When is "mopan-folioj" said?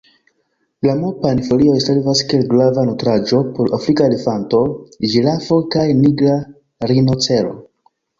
0.99-1.75